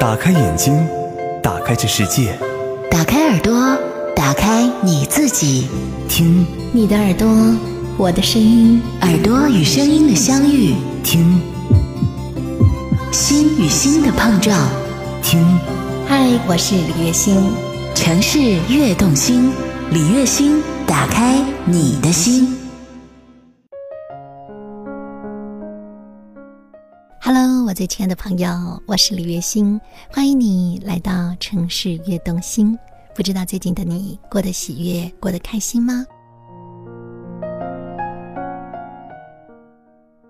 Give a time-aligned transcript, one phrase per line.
[0.00, 0.86] 打开眼睛，
[1.42, 2.32] 打开这世界，
[2.88, 3.76] 打开耳朵，
[4.14, 5.66] 打开你自己，
[6.08, 6.46] 听。
[6.72, 7.28] 你的耳朵，
[7.96, 11.40] 我的声音，耳朵与声音的相遇，听。
[13.10, 14.56] 心与心的碰撞。
[15.20, 15.40] 听，
[16.06, 17.34] 嗨，我是李月星，
[17.94, 18.38] 城市
[18.68, 19.50] 悦动心，
[19.90, 22.57] 李月星打开你的心。
[27.78, 32.76] 最亲爱的朋友，我是李月星，欢迎你来到城市悦动心。
[33.14, 36.04] 不知道最近的你过得喜悦，过得开心吗？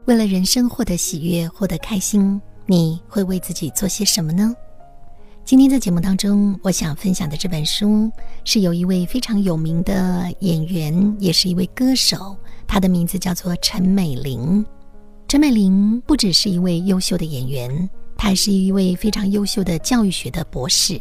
[0.04, 4.54] 为了人生获得喜悦，获得开心，你会为自己做些什么呢？
[5.42, 8.12] 今天在节目当中，我想分享的这本书
[8.44, 14.62] 是有一位非常有名的演员，也是一位歌手，他的名字叫做陈美玲。
[15.28, 20.98] 陈美玲不只是一位优秀的演员，她还是一位非常优秀的教育学的博士。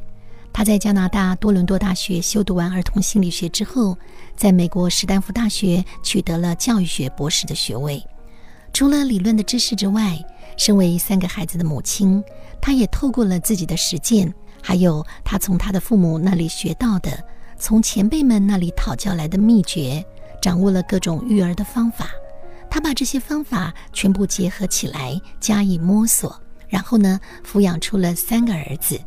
[0.52, 3.98] 她在加拿大多伦多大学修读完儿童心理学之后，
[4.36, 8.04] 在美国史丹福大学取得了教育学博士的学位。
[8.74, 10.22] 除了理论的知识之外，
[10.58, 12.22] 身为三个孩子的母亲，
[12.60, 17.18] 她也透过了自己的实践，还有她从她的父母那里学到的，
[17.58, 20.06] 从前辈们那里讨教来的秘诀，
[20.42, 22.10] 掌握了各种育儿的方法。
[22.70, 29.00] 他把这些方法全部结合起来，加以摸索，然后呢，抚养出了三个儿子。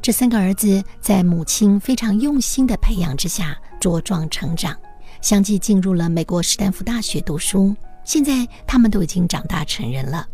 [0.00, 4.76] 这三个儿子在母亲非常用心的培养之下茁壮成长，
[5.20, 7.74] 相继进入了美国史丹福大学读书。
[8.04, 10.26] 现在他们都已经长大成人了。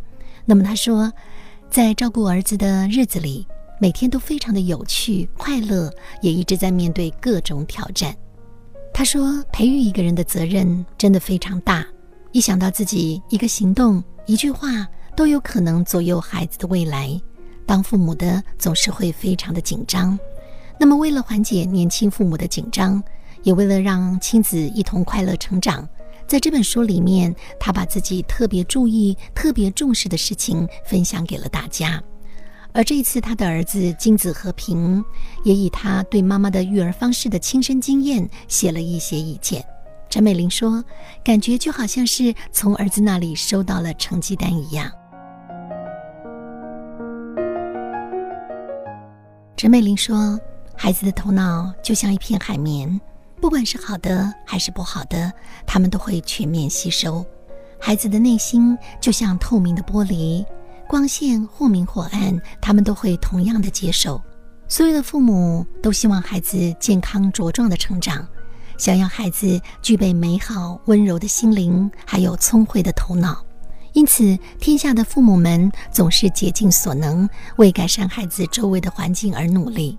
[0.44, 1.10] 那么他说，
[1.70, 3.46] 在照顾儿子的日子里，
[3.80, 8.14] 每天都非常的有趣、快乐，也一直在面对各种挑战。
[8.92, 11.84] 他说，培育一个人的责任真的非常大。
[12.34, 14.84] 一想到自己一个行动、一句话
[15.16, 17.08] 都有可能左右孩子的未来，
[17.64, 20.18] 当父母的总是会非常的紧张。
[20.76, 23.00] 那么，为了缓解年轻父母的紧张，
[23.44, 25.88] 也为了让亲子一同快乐成长，
[26.26, 32.02] 在这本书里面，他把自己特别注意、特别重视的事情分享给了大家。
[32.72, 35.04] 而这一次，他的儿子金子和平
[35.44, 39.64] 也以他对妈妈的育儿方式的亲身经验写了一些意见。
[40.14, 40.84] 陈美玲说
[41.24, 44.88] ：“感觉就好像是从儿子那里收到了成绩单一样。”
[49.56, 50.38] 陈美玲说
[50.78, 53.00] ：“孩子的头脑就像一片海绵，
[53.40, 55.32] 不管是好的还是不好的，
[55.66, 57.26] 他们都会全面吸收。
[57.80, 60.46] 孩子的内心就像透明的玻璃，
[60.86, 64.22] 光线或明或暗，他们都会同样的接受。
[64.68, 68.24] 所有的父母都希望孩子健康茁壮的成长。”
[68.76, 73.44] 想要孩子具备美好温柔的心灵，还有聪慧的头脑，
[73.92, 79.96] 因此天下的父母们总是竭尽所能为改善孩子周围的环境而努力。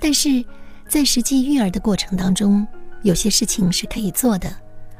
[0.00, 0.44] 但是，
[0.88, 2.66] 在实际育儿的过程当中，
[3.02, 4.50] 有些事情是可以做的，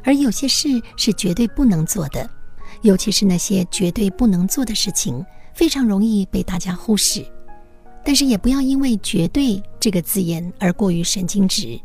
[0.04, 2.28] 而有些事是绝对不能做的。
[2.82, 7.27] 尤其是那些绝对不能做的事情，非常容易被大家忽视。
[8.04, 11.78] 但是，也不要因为“绝对”这个字眼而过于神经质。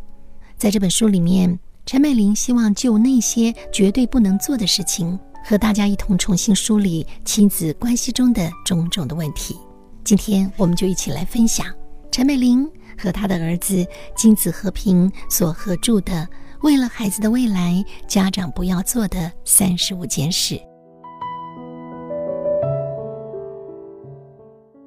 [0.58, 9.58] 在这本书里面，陈美玲希望就那些绝对不能做的事情，和大家一同重新梳理亲子关系中的种种的问题。
[10.04, 11.68] 今天，我们就一起来分享
[12.10, 12.66] 陈美玲
[12.98, 13.86] 和她的儿子
[14.16, 16.14] 金子和平所合著的
[16.62, 20.56] 《为了孩子的未来，家长不要做的三十五件事》。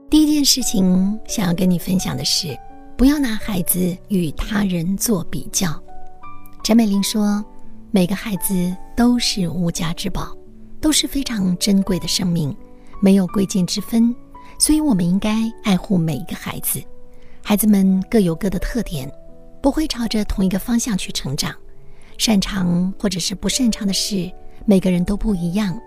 [0.09, 2.56] 第一件事情，想要跟你分享的是。
[2.99, 5.81] 不要拿孩子与他人做比较。
[6.65, 7.45] 陈美玲说
[7.93, 10.37] ：“每个孩子都是无价之宝，
[10.81, 12.53] 都是非常珍贵的生命，
[13.01, 14.13] 没有贵贱之分。
[14.59, 16.83] 所以，我们应该爱护每一个孩子。
[17.41, 19.09] 孩子们各有各的特点，
[19.63, 21.55] 不会朝着同一个方向去成长。
[22.19, 24.29] 擅长或者是不擅长的事，
[24.67, 25.81] 每个人都不一样。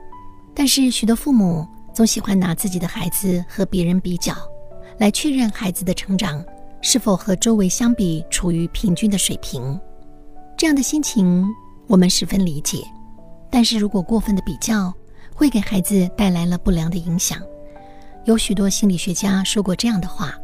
[0.55, 4.33] 但是，许多父母总喜欢拿自己的孩子和别人比较，
[4.97, 6.41] 来确认孩子的成长。”
[6.81, 9.79] 是否和周围相比处于平均的水平？
[10.57, 11.47] 这样的心情
[11.87, 12.83] 我们十分理解。
[13.51, 14.93] 但是如果过分的比较，
[15.35, 17.39] 会给孩子带来了不良的影响。
[18.25, 20.35] 有许多心理学家说过这样的话：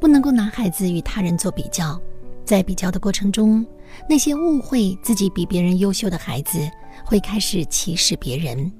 [0.00, 2.00] 不能够拿孩子与他人做比较，
[2.44, 3.64] 在比较的过程中，
[4.08, 6.58] 那些误会自己比别人优秀的孩子
[7.04, 8.70] 会开始歧视别人，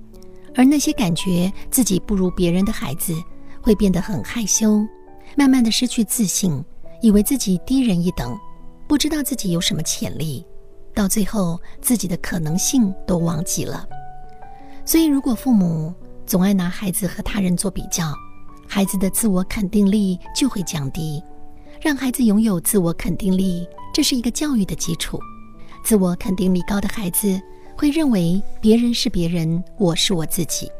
[0.55, 3.15] 而那些感觉自己不如别人的孩子
[3.61, 4.87] 会变得很害羞，
[5.37, 6.65] 慢慢的失去自信。
[7.01, 8.39] 以为自己低人一等，
[8.87, 10.47] 不知道自己有什么潜力，
[10.95, 13.85] 到最后自己的可能性都忘记了。
[14.85, 15.93] 所以，如果父母
[16.25, 18.15] 总爱拿孩子和他人做比较，
[18.69, 21.21] 孩子的自我肯定力就会降低。
[21.81, 25.19] 让孩子拥有自我肯定力，这是一个教育的基础。
[25.83, 27.41] 自我肯定力高的孩子
[27.77, 30.71] 会认为别人是别人，我是我自己。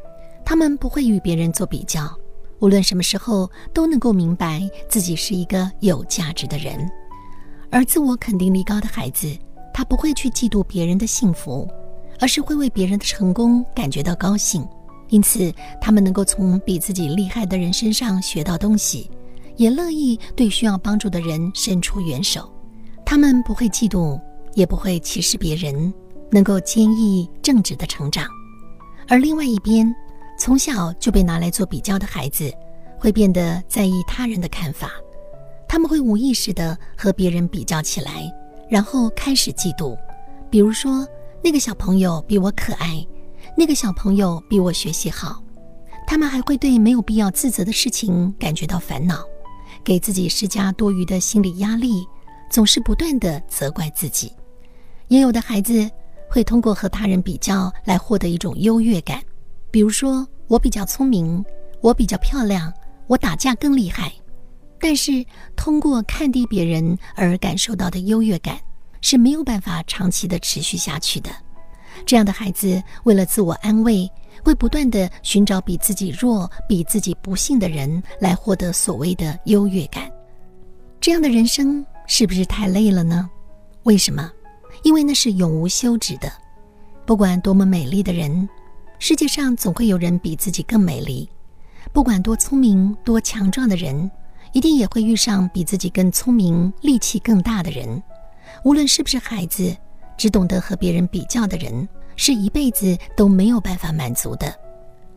[0.45, 2.17] 他们不会与别人做比较，
[2.63, 6.89] 无论什么时候都能够明白自己是一个有价值的人。
[7.71, 9.37] 而自我肯定力高的孩子，
[9.75, 11.69] 他不会去嫉妒别人的幸福，
[12.21, 14.65] 而是会为别人的成功感觉到高兴。
[15.09, 19.11] 因此，他们能够从比自己厉害的人身上学到东西。
[19.57, 22.49] 也乐意对需要帮助的人伸出援手，
[23.05, 24.19] 他们不会嫉妒，
[24.55, 25.93] 也不会歧视别人，
[26.31, 28.27] 能够坚毅正直的成长。
[29.09, 29.95] 而另外一边，
[30.45, 32.53] 从小就被拿来做比较的孩子，
[32.99, 34.91] 会变得在意他人的看法，
[35.69, 38.29] 他们会无意识的和别人比较起来，
[38.69, 39.97] 然后开始嫉妒。
[40.51, 41.07] 比如说，
[41.45, 43.07] 那个小朋友比我可爱，
[43.57, 45.41] 那个小朋友比我学习好，
[46.09, 49.23] 他们还会对没有必要自责的事情感觉到烦恼。
[49.85, 52.05] 给自己施加多余的心理压力，
[52.51, 54.33] 总是不断地责怪自己。
[55.07, 55.89] 也有的孩子
[56.29, 59.23] 会通过和他人比较来获得一种优越感，
[59.71, 61.43] 比如说我比较聪明，
[61.81, 62.71] 我比较漂亮，
[63.07, 64.13] 我打架更厉害。
[64.79, 65.25] 但是
[65.57, 68.59] 通过看低别人而感受到的优越感
[69.01, 71.31] 是没有办法长期的持续下去的。
[72.05, 74.07] 这样的孩子为了自我安慰。
[74.45, 80.11] 会不断的寻找比自己弱、比自己不幸的人来获得所谓的优越感，
[81.01, 83.31] 这样的人生是不是太累了呢？
[83.85, 84.33] 为什么？
[84.83, 86.33] 因为那是永无休止的。
[87.07, 88.49] 不管多么美丽的人，
[89.05, 91.29] 世界上总会有人比自己更美丽；
[91.93, 94.09] 不管多聪明、多强壮的人，
[94.53, 98.01] 一定也会遇上比自己更聪明、力气更大的人。
[98.63, 99.77] 无论是不是孩子，
[100.17, 101.89] 只懂得和别人比较的人。
[102.15, 104.57] 是一辈子都没有办法满足的，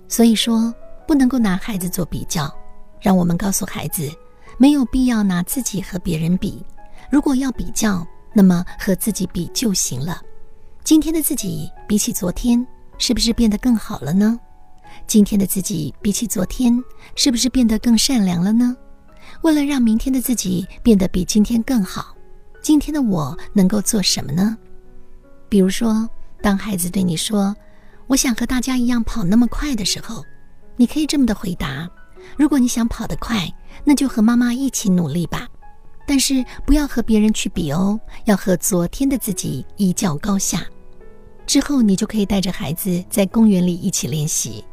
[0.08, 0.74] 所以说
[1.08, 2.52] 不能够拿孩子做比较。
[3.00, 4.12] 让我们告诉孩子，
[4.58, 6.66] 没有必要拿自己和别人比。
[7.12, 8.04] 如果要比较，
[8.34, 10.20] 那么和自己比就行了。
[10.84, 12.66] 今天的自己比起昨天，
[12.98, 14.40] 是不是变得更好了呢？
[15.08, 16.84] 今天的自己比起昨天，
[17.16, 18.76] 是不是变得更善良了呢？
[19.42, 22.16] 为了让明天的自己变得比今天更好，
[22.62, 24.58] 今天的我能够做什么呢？
[25.50, 26.10] 比如说。
[26.42, 27.56] 当孩子对你说
[28.06, 30.24] “我想和大家一样跑那么快”的时候，
[30.76, 31.90] 你可以这么的回答
[32.38, 33.52] ：“如果你想跑得快，
[33.84, 35.48] 那就和妈妈一起努力吧。
[36.06, 40.64] 但是不要和别人去比哦，要和昨天的自己一较高下。”
[41.46, 44.64] 之后，你就可以带着孩子在公园里一起练习。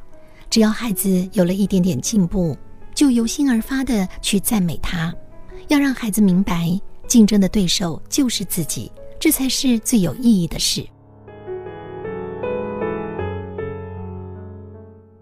[0.50, 2.56] 只要孩子有了一点点进步，
[2.94, 5.14] 就由心而发的去赞美他。
[5.68, 10.86] 要让孩子明白，竞争的对手就是自己，这才是最有意义的事。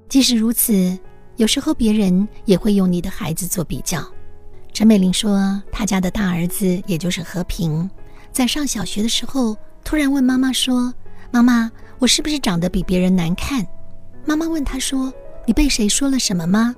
[0.09, 0.99] 即使如此，
[1.37, 4.05] 有时候别人也会用你的孩子做比较。
[4.73, 7.89] 陈美玲说，她家的大儿子，也就是和平，
[8.33, 10.93] 在上小学的时候，突然问妈妈说
[11.31, 13.67] ：“妈妈，我是不是长得比别人难看？”
[14.27, 15.13] 妈妈问他说
[15.47, 16.75] ：“你被谁说了什么吗？”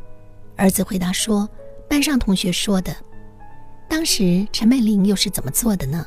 [0.57, 1.49] 儿子回答说
[1.89, 2.95] ：“班上同学说的。”
[3.89, 6.07] 当时陈美玲又是怎么做的呢？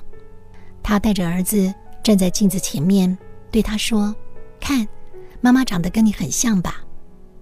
[0.82, 3.18] 她带着儿子站在镜子前面，
[3.52, 4.16] 对他说
[4.60, 4.88] ：“看，
[5.42, 6.84] 妈妈长得跟你很像吧？”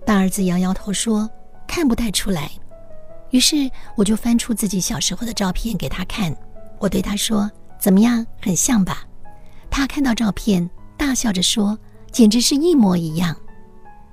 [0.05, 1.29] 大儿子摇摇头说
[1.67, 2.51] ：“看不太出来。”
[3.31, 6.35] 于是我就翻出自己小时候的照片给他看。
[6.79, 9.05] 我对他说：“怎么样，很像吧？”
[9.71, 10.69] 他看到照片，
[11.05, 11.77] 大笑着说
[12.13, 13.35] ：“简直是一模一样。”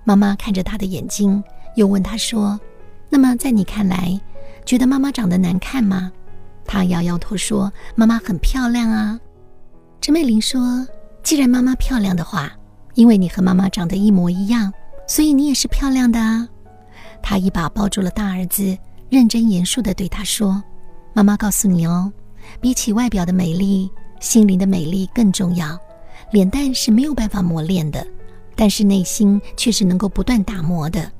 [0.02, 1.40] 妈妈看着他的眼睛，
[1.76, 2.58] 又问他说
[3.08, 4.20] ：“那么在你看来，
[4.66, 6.10] 觉得妈妈长得难看吗？”
[6.66, 9.20] 他摇摇头说：“妈妈很漂亮啊。”
[10.02, 10.84] 陈美玲说
[11.22, 12.50] ：“既然妈妈漂亮的话，
[12.94, 14.72] 因为你和妈妈长得一模一样。”
[15.06, 16.48] 所以你也是漂亮的啊！
[17.22, 18.76] 他一把抱住了大儿子，
[19.08, 20.60] 认真严肃地对他说
[21.14, 22.12] ：“妈妈告诉你哦，
[22.60, 25.78] 比起外表的美丽，心灵的美丽更重要。
[26.30, 28.06] 脸蛋是没有办法磨练的，
[28.54, 31.10] 但是内心却是能够不断打磨的。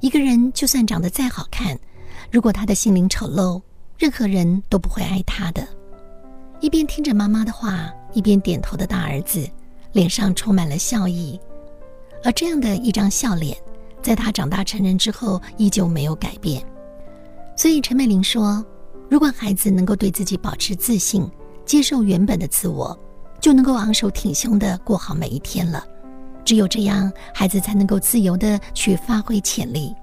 [0.00, 1.78] 一个人就算长得再好看，
[2.30, 3.60] 如果他的心灵丑陋，
[3.98, 5.66] 任何人都不会爱他的。”
[6.60, 9.48] 一边听着妈妈的话，一边点头的大儿子，
[9.92, 11.38] 脸上充满了笑意。
[12.24, 13.56] 而这样的一张笑脸，
[14.02, 16.62] 在他长大成人之后依旧没有改变。
[17.56, 18.64] 所以陈美玲说
[19.08, 21.28] ：“如果孩子能够对自己保持自信，
[21.64, 22.98] 接受原本的自我，
[23.40, 25.84] 就能够昂首挺胸地过好每一天了。
[26.44, 29.94] 只有这样，孩子才能够自由地去发挥潜力。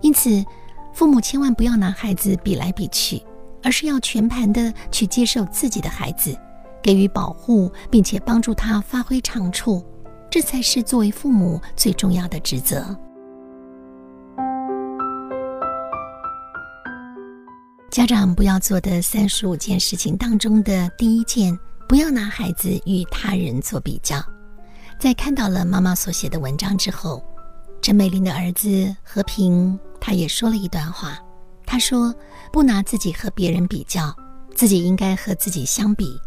[0.00, 0.44] 因此，
[0.92, 3.22] 父母千万不要拿孩子比来比去，
[3.62, 6.36] 而是要全盘地去接受自己的孩子，
[6.82, 9.84] 给予保护，并且帮助他发挥长处。”
[10.28, 12.84] 这才是作为父母最重要的职责。
[17.90, 24.22] 家长不要做的三十五件事情当中的第一件，不要拿孩子与他人做比较。
[24.98, 27.22] 在看到了妈妈所写的文章之后，
[27.82, 31.18] 陈美玲的儿子和平他也说了一段话。
[31.64, 32.14] 他说
[32.52, 34.14] ：“不拿自己和别人比较，
[34.54, 36.18] 自己应该和自己相比。”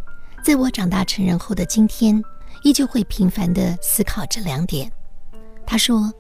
[0.44, 2.22] 在我长大成人后的今天，
[2.64, 4.92] 依旧会频繁地思考这两点。
[5.66, 6.14] 他说：“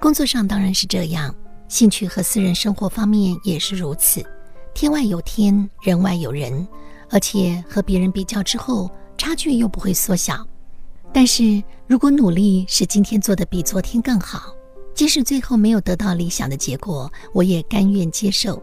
[0.00, 1.34] 工作上当然是这样，
[1.68, 4.24] 兴趣和私人生活方面也是如此。
[4.74, 6.66] 天外有天，人外有人，
[7.14, 10.44] 而且和别人比较之后，差距又不会缩小。
[11.12, 14.52] 但是如果努力使今天做的比昨天更好，
[14.96, 18.60] 即使最后没有得到理想的结果，我也甘愿接受。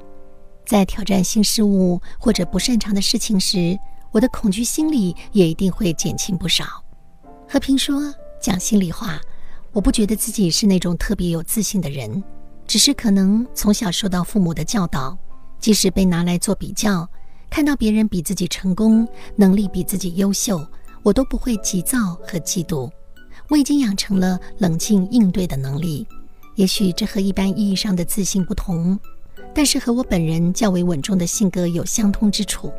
[0.65, 3.79] 在挑战新事物或者不擅长的事情时，”
[4.11, 6.65] 我的恐惧心理也一定会减轻不少。
[7.47, 9.17] 和平说：“讲心里话，
[9.71, 12.21] 我不觉得自己是那种特别有自信的人，
[12.67, 15.17] 只是可能从小受到父母的教导，
[15.61, 17.09] 即使被拿来做比较，
[17.51, 19.05] 看到别人比自己成功，
[19.35, 20.65] 能力比自己优秀，
[21.03, 22.89] 我都不会急躁和嫉妒。
[23.49, 26.07] 我已经养成了冷静应对的能力。
[26.55, 28.97] 也许这和一般意义上的自信不同，
[29.53, 32.71] 但是和我本人较为稳重的性格有相通之处。”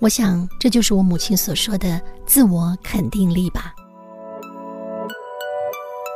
[0.00, 3.74] 我想，这就是我母亲所说的自我肯定力吧。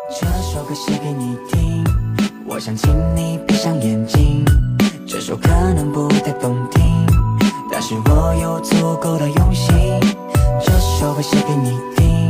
[0.09, 1.85] 这首歌写给你听，
[2.47, 4.43] 我想请你闭上眼睛。
[5.07, 6.83] 这首可能不太动听，
[7.85, 9.75] 是我有足够的用心。
[10.65, 12.29] 这首歌写给你听，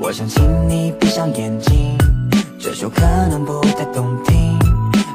[0.00, 1.96] 我想请你闭上眼睛。
[2.58, 4.58] 这首可能不太动听，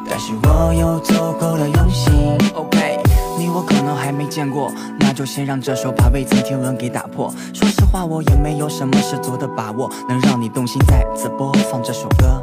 [0.10, 2.38] 但是我有足够的用心。
[2.54, 2.98] OK。
[3.38, 7.30] 你我可能还没见过，那就先让这首把未曾听闻给打破。
[7.54, 12.42] 说实话，我也没有什么十足的把握，能让你动心再次播放这首歌。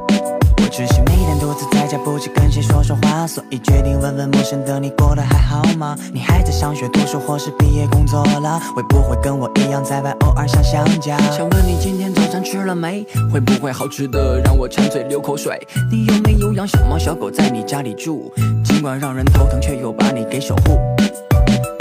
[0.73, 5.95] 我只是每天独自在家，不知跟谁说说话，所以决定问问陌生的你过得还好吗？
[6.15, 8.59] 你还在上学读书，或是毕业工作了？
[8.75, 11.19] 会不会跟我一样在外偶尔想想家？
[11.31, 13.05] 想问你今天早餐吃了没？
[13.31, 15.61] 会不会好吃的让我馋嘴流口水？
[15.91, 18.33] 你有没有养小猫小狗在你家里住？
[18.65, 20.79] 尽管让人头疼，却又把你给守护。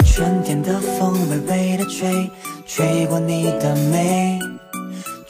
[0.04, 2.30] 春天的风微微的吹，
[2.66, 4.38] 吹过你的眉。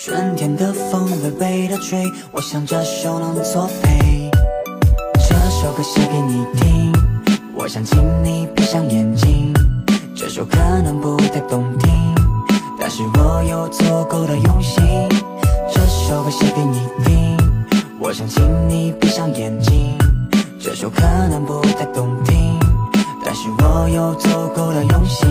[0.04, 4.28] 春天的风微微的吹，我想这首能作陪。
[5.14, 6.92] 这首歌写给你听，
[7.54, 9.54] 我想请你闭上眼睛。
[10.12, 11.88] 这首可能不太动听，
[12.80, 14.82] 但是我有足够的用心。
[15.72, 17.36] 这首歌写给你听，
[18.00, 19.96] 我想请你闭上眼睛。
[20.58, 22.58] 这首可能不太动听，
[23.24, 25.28] 但是我有足够的用心。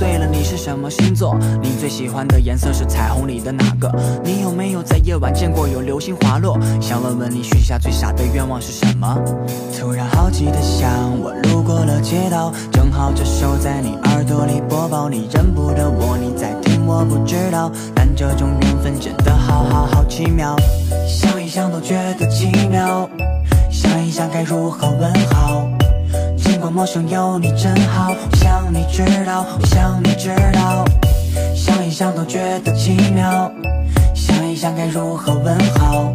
[0.00, 1.36] 对了，你是什么星座？
[1.62, 3.94] 你最喜欢的颜色是彩虹里的哪个？
[4.24, 6.58] 你有没有在夜晚见过有流星滑落？
[6.80, 9.14] 想问问你许下最傻的愿望是什么？
[9.78, 10.90] 突然好奇的想，
[11.20, 20.56] 我路过了街道，正好这首在你耳朵里播报，你认不得我，你在听我不知道，但这种缘分真的好好好奇妙，
[21.06, 23.06] 想一想都觉得奇妙。
[23.70, 25.62] 想一想该如何问好，
[26.60, 28.10] 尽管陌生有你真好。
[28.10, 30.84] 我想你知道，我想你知道。
[31.56, 33.50] 想一想都觉得奇妙。
[34.14, 36.12] 想一想该如何问好，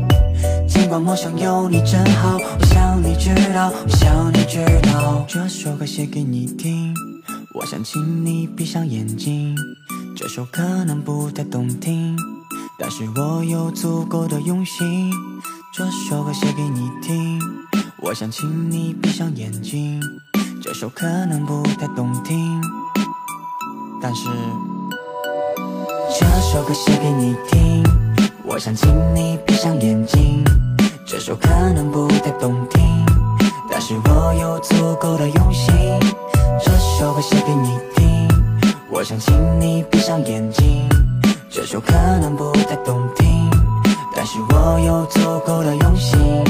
[0.67, 2.37] 尽管陌生有你真好。
[2.37, 5.25] 我想你知道，我想你知道。
[5.27, 6.93] 这首歌写给你听，
[7.55, 9.57] 我想请你闭上眼睛。
[10.15, 12.15] 这首可能不太动听，
[12.77, 15.11] 但是我有足够的用心。
[15.73, 17.41] 这首歌写给你听，
[18.03, 19.99] 我想请你闭上眼睛。
[20.65, 22.59] 这首可能不太动听，
[24.01, 24.27] 但是
[26.19, 27.83] 这首歌写给你听，
[28.43, 30.43] 我想请你闭上眼睛。
[31.05, 33.05] 这首可能不太动听，
[33.69, 35.71] 但是我有足够的用心。
[36.59, 38.27] 这首歌写给你听，
[38.89, 40.89] 我想请你闭上眼睛。
[41.47, 43.51] 这首可能不太动听。
[44.15, 46.43] 但是我有足够的用心。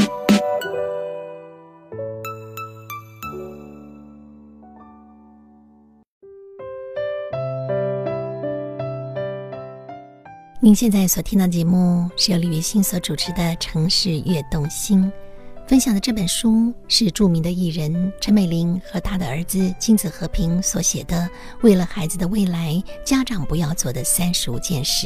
[10.65, 15.05] 您现在所听到的节目是由李月欣所主持的《城市悦动心》，
[15.67, 21.17] 分享的这本书是著名的艺人陈美玲和她的儿子金子和平所写的
[21.61, 25.05] 《为了孩子的未来，家长不要做的三十五件事》。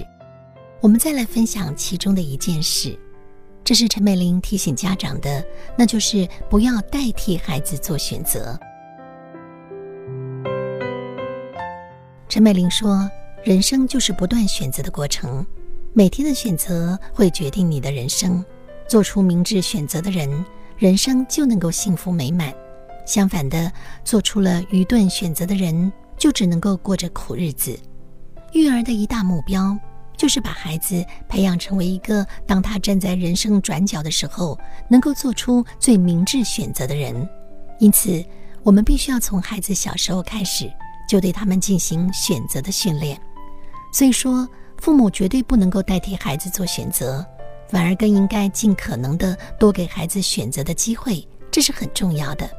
[0.79, 2.97] 我们再来分享其中的一件事，
[3.61, 5.45] 这是陈美玲提醒家长的，
[5.77, 8.57] 那就是不要代替孩子做选择。
[12.29, 13.11] 陈美玲说
[13.43, 15.45] ：“人生就是不断选择的过程，
[15.93, 18.43] 每天的选择会决定你的人生。
[18.87, 20.45] 做出明智选择的人，
[20.77, 22.51] 人生就能够幸福美满；
[23.05, 23.71] 相反的，
[24.03, 27.79] 做出了愚钝选择的人，就只能够过着苦日子。
[28.51, 29.77] 育儿的一大目标，
[30.17, 37.27] 就是把孩子培养成为一个，当他站在人生转角的时候，能够做出最明智选择的人。
[37.79, 38.21] 因此，
[38.63, 40.69] 我们必须要从孩子小时候开始，
[41.07, 43.17] 就对他们进行选择的训练。
[43.91, 47.25] 所以说，父母绝对不能够代替孩子做选择，
[47.67, 52.49] 反而更应该尽可能的多给孩子选择的机会，这是很重要的。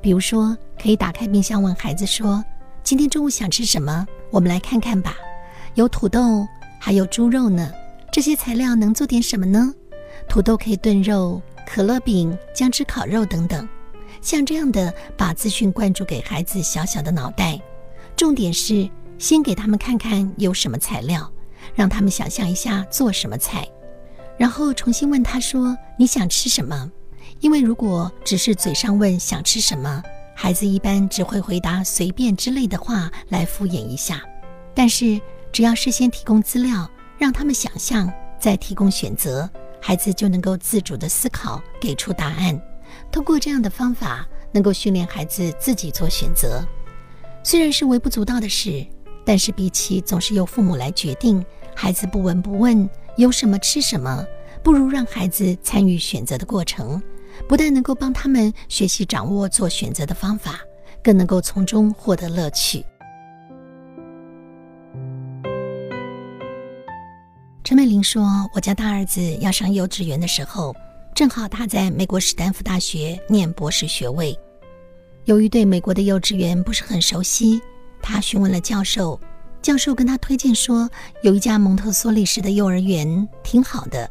[0.00, 2.44] 比如说，可以打开冰箱问孩子说
[2.84, 4.06] ：“今天中午想吃什么？
[4.30, 5.16] 我们来看看吧。
[5.74, 6.46] 有土豆，
[6.78, 7.72] 还有猪肉呢。
[8.12, 9.74] 这些材料能做点什么呢？
[10.28, 13.68] 土豆可以炖肉，可乐饼、姜汁烤肉等等。
[14.20, 17.60] 像这样的把资讯灌注给孩子小小的脑袋，
[18.16, 21.30] 重点是先给他们看看有什么材料，
[21.74, 23.68] 让他们想象一下做什么菜，
[24.36, 26.90] 然后重新问他说：你想吃什么？”
[27.40, 30.02] 因为如果只是嘴上问想吃什么，
[30.34, 34.22] 孩子一般只会回答随便之类的话来敷衍一下。
[34.74, 35.20] 但是
[35.52, 39.48] 只要事先提供资料，让他们想象，再提供选择，
[39.80, 42.60] 孩子就能够自主的思考，给出答案。
[43.12, 46.66] 通过这样的方法，能够训练孩子自己做选择。
[47.44, 48.84] 虽然是微不足道的事，
[49.28, 51.44] 但是比起总是由父母来决定，
[51.76, 54.26] 孩子不闻不问，有什么吃什么，
[54.62, 56.98] 不如让孩子参与选择的过程。
[57.46, 60.60] 不但能够帮他们学习掌握做选择的方法，
[61.04, 62.82] 更能够从中获得乐趣。
[67.62, 70.74] 陈美玲说：“我家大儿子要上幼稚园的时候，
[71.14, 74.34] 正好他在美国史丹福大学念博士学位。
[75.26, 77.60] 由于对美国的幼稚园不是很熟悉，
[78.08, 79.20] 他询问了教授，
[79.60, 80.88] 教授跟他推荐说，
[81.22, 84.10] 有一家蒙特梭利式的幼儿园挺好的，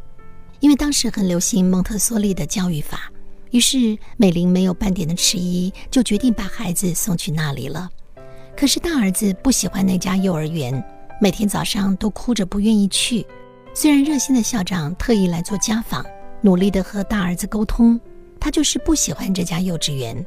[0.60, 3.12] 因为当时很流行蒙特梭利的教育法。”
[3.50, 7.90] 于是美玲没有半点的迟疑，就决定把孩子送去那里了。
[8.56, 10.84] 可是大儿子不喜欢那家幼儿园，
[11.20, 13.26] 每天早上都哭着不愿意去。
[13.74, 16.06] 虽然热心的校长特意来做家访，
[16.42, 18.00] 努力的和大儿子沟通，
[18.40, 20.24] 他就是不喜欢这家幼稚园。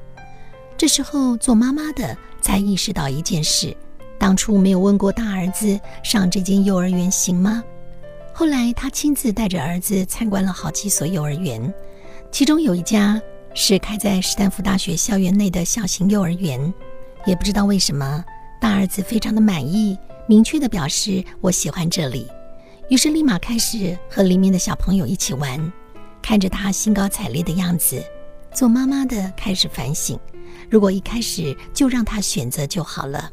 [0.81, 3.77] 这时候做妈妈的才意识到一件事：
[4.19, 7.63] 当初没有问过大儿子上这间幼儿园行吗？
[8.33, 11.71] 后来他亲自带着儿子参观了好几所幼儿园。
[12.33, 13.21] 其中有一家
[13.53, 16.73] 是开在斯坦福大学校园内的小型幼儿园，
[17.27, 18.25] 也不知道为什么，
[18.59, 22.27] 大儿子非常的满意，明确的表示我喜欢这里，
[22.89, 25.73] 于是立马开始和里面的小朋友一起玩。
[26.23, 28.03] 看着他兴高采烈的样子，
[28.53, 30.19] 做妈妈的开始反省：
[30.69, 33.31] 如果一开始就让他选择就好了。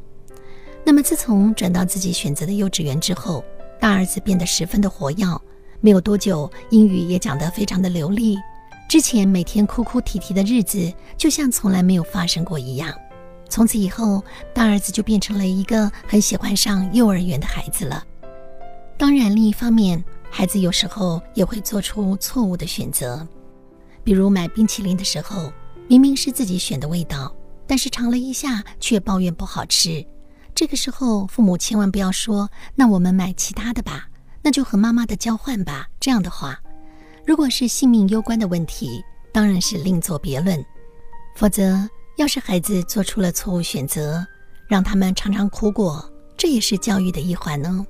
[0.85, 3.43] 那么自从转到自己选择的幼稚园之后，
[3.79, 5.25] 大儿子变得十分的活跃，
[5.81, 8.37] 没有多久，英语也讲得非常的流利。
[8.87, 12.93] 之前每天哭哭啼啼的日子，就像从来没有发生过一样。
[13.49, 18.03] 从此以后，大儿子就变成了一个很喜欢上幼儿园的孩子了。
[18.97, 23.27] 当然，另一方面，孩子有时候也会做出错误的选择，
[24.07, 25.51] 比如买冰淇淋的时候，
[25.89, 27.35] 明明是自己选的味道，
[27.67, 30.01] 但是尝了一下却抱怨不好吃。
[30.55, 34.07] 这个时候，父母千万不要说：“那我们买其他的吧，
[34.41, 36.57] 那就和妈妈的交换吧。”这样的话。
[37.25, 40.65] 如果是性命攸关的问题，当然是另作别论。
[41.35, 41.77] 否则，
[42.15, 44.25] 要是孩子做出了错误选择，
[44.69, 47.85] 让他们常常哭过，这也是教育的一环哦。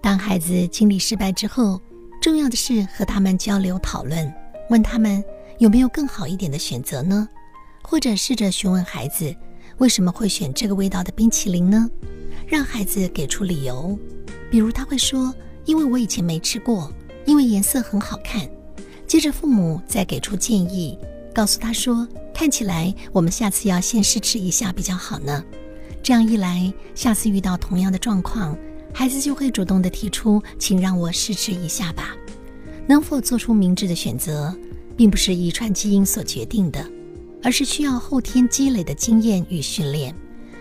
[0.00, 1.80] 当孩子经历失败之后，
[2.20, 4.34] 重要的是和他们交流讨论，
[4.68, 5.22] 问他们
[5.58, 7.28] 有没有更好一点的选择呢？
[7.82, 9.34] 或者试着询问孩子
[9.78, 11.88] 为什么会选这个味道的冰淇淋呢？
[12.46, 13.98] 让孩子给出理由，
[14.50, 16.92] 比如他会说：“因为我以前没吃过，
[17.24, 18.48] 因为颜色很好看。”
[19.06, 20.98] 接着，父母再给出建议，
[21.32, 25.44] 告诉他说：“看起来我们下次要先试吃一下比较好呢。”
[26.02, 28.56] 这样一来，下次遇到同样的状况，
[28.92, 32.16] 孩子就会主动的提出：“请让我试吃一下吧。”
[32.88, 34.54] 能否做出明智的选择，
[34.96, 36.88] 并不是遗传基因所决定的，
[37.42, 40.14] 而是需要后天积累的经验与训练。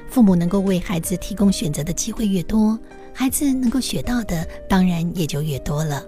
[0.09, 2.79] 父母能够为孩子提供选择的机会越多，
[3.13, 6.03] 孩子能够学到的当然也就越多了。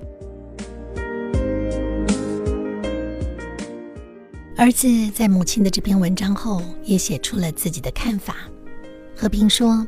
[4.56, 8.38] 儿子在母亲的这篇文章后，也写出了自己的看法。
[9.16, 9.86] 和平说：“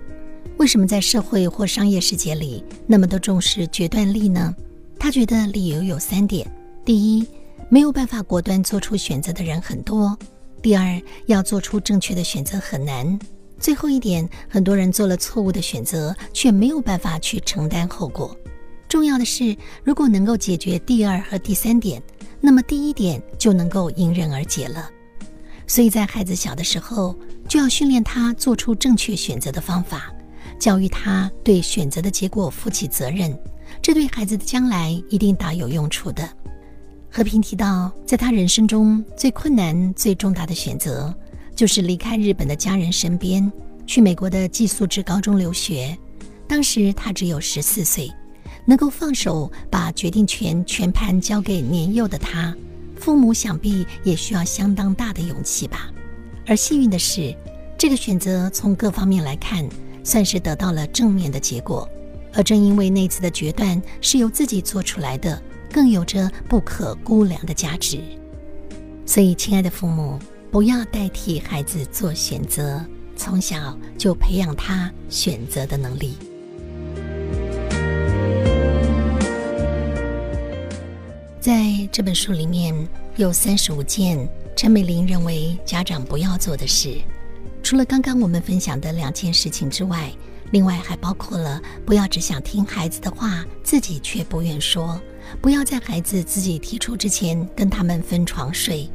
[0.57, 4.55] 为什么在社会或商业世界里那么多重视决断力呢？
[4.99, 6.45] 他觉得理由有三点：
[6.83, 7.25] 第一，
[7.69, 10.13] 没有办法果断做出选择的人很多；
[10.61, 13.17] 第二，要做出正确的选择很难；
[13.57, 18.37] 最后一点，很多人做了错误的选择，却没有办法去承担后果。
[18.87, 21.99] 重要的是，如果能够解决第二和第三点。”
[22.41, 24.89] 那么第一点就能够迎刃而解了。
[25.67, 27.13] 所以在孩子小的时候，
[27.49, 30.09] 就要训练他做出正确选择的方法，
[30.57, 33.37] 教育他对选择的结果负起责任，
[33.81, 36.27] 这对孩子的将来一定大有用处的。
[37.09, 41.13] 和平提到，在他人生中最困难、最重大的选择，
[41.55, 43.51] 就是离开日本的家人身边，
[43.87, 45.97] 去美国的寄宿制高中留学。
[46.47, 48.11] 当时他只有十四岁，
[48.65, 52.55] 能够放手把决定权全盘交给年幼的他，
[52.95, 55.89] 父母想必也需要相当大的勇气吧。
[56.45, 57.35] 而幸运的是，
[57.77, 59.67] 这个选择从各方面来看，
[60.03, 61.89] 算是得到了正面的结果。
[62.33, 65.41] 而正因为那次的决断是由自己做出来的。
[65.71, 67.99] 更有着不可估量的价值，
[69.05, 70.17] 所以，亲爱的父母，
[70.49, 72.83] 不要代替孩子做选择，
[73.15, 76.17] 从小就培养他选择的能力。
[81.39, 82.75] 在这本书里面
[83.15, 86.97] 有三十五件陈美玲认为家长不要做的事，
[87.61, 90.11] 除了刚刚我们分享的两件事情之外，
[90.51, 94.99] 另外还包括了不要只想听孩子的话，自己却不愿说。
[95.41, 98.89] 不要在孩子自己提出之前跟他们分床睡，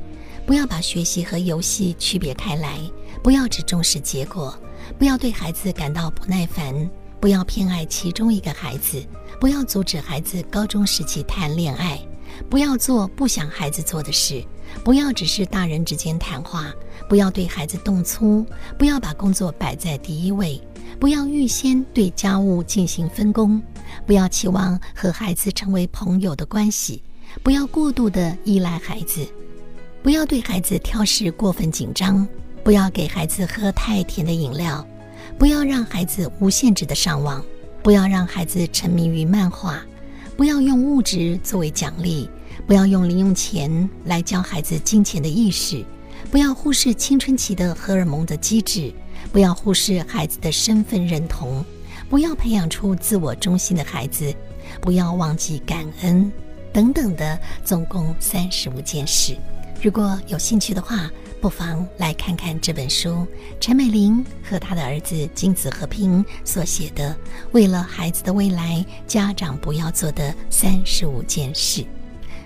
[0.45, 2.81] 不要把学习和游戏区别开来，
[3.23, 4.59] 不要只重视结果，
[4.99, 6.90] 不要对孩子感到不耐烦，
[7.21, 9.01] 不要偏爱其中一个孩子，
[9.40, 12.01] 不要阻止孩子高中时期谈恋爱，
[12.51, 14.45] 不要做不想孩子做的事，
[14.83, 16.75] 不要只是大人之间谈话，
[17.09, 18.45] 不要对孩子动粗，
[18.77, 20.61] 不要把工作摆在第一位，
[20.98, 23.61] 不要预先对家务进行分工。
[24.07, 27.02] 不要期望和孩子成为朋友的关系，
[27.42, 29.26] 不要过度的依赖孩子，
[30.02, 32.26] 不要对孩子挑食过分紧张，
[32.62, 34.85] 不要给孩子喝太甜的饮料，
[35.38, 37.44] 不要让孩子无限制的上网，
[37.83, 39.80] 不要让孩子沉迷于漫画，
[40.37, 42.28] 不要用物质作为奖励，
[42.66, 45.85] 不要用零用钱来教孩子金钱的意识，
[46.30, 48.92] 不要忽视青春期的荷尔蒙的机制，
[49.35, 51.64] 不要忽视孩子的身份认同。
[52.09, 54.33] 不要培养出自我中心的孩子，
[54.81, 56.31] 不要忘记感恩，
[56.73, 59.37] 等等的，总共三十五件事。
[59.83, 63.27] 如果有兴趣的话，不妨来看看这本书，
[63.59, 67.11] 陈美玲和她的儿子金子和平所写的
[67.51, 71.83] 《为了孩子的未来，家长不要做的三十五件事》。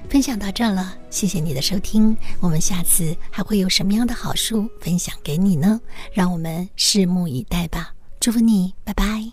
[0.08, 2.16] 分享到这了，谢谢你的收听。
[2.40, 5.80] 我们下次还会有什么样的好书分享给你呢？
[6.12, 7.92] 让我们拭目以待吧。
[8.18, 9.32] 祝福你，拜拜。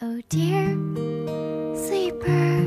[0.00, 0.76] Oh dear
[1.74, 2.60] sleeper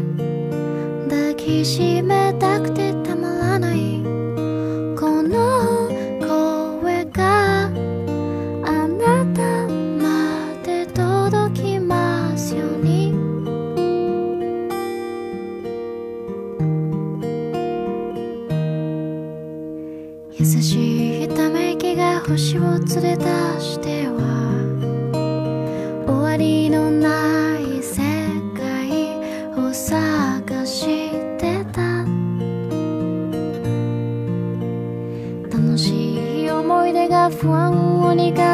[22.25, 23.25] 星を連れ出
[23.59, 24.21] しては
[26.07, 28.01] 終わりのない世
[28.55, 29.17] 界
[29.57, 31.81] を探してた。
[35.51, 38.52] 楽しい思い出が不安を逃が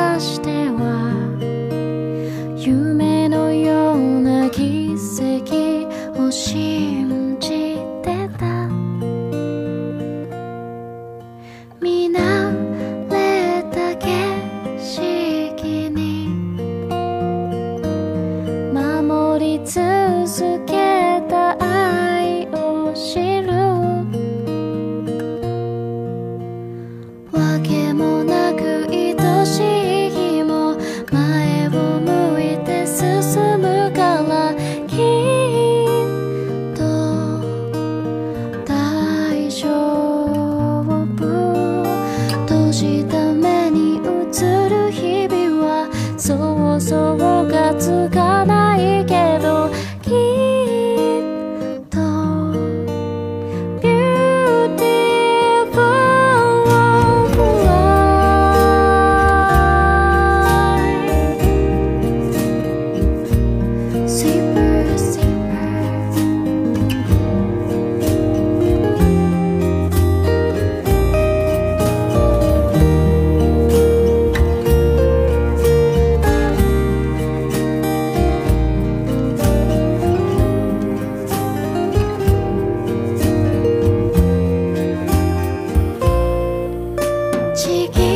[87.70, 88.09] magic